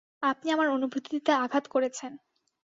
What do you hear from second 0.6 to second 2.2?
অনুভূতিতে আঘাত করেছেন!